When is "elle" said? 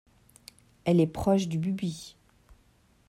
0.83-0.99